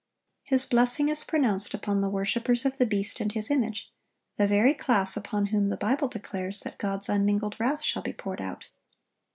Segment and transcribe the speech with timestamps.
[0.41, 3.91] His blessing is pronounced upon the worshipers of the beast and his image,
[4.35, 8.41] the very class upon whom the Bible declares that God's unmingled wrath shall be poured
[8.41, 8.69] out.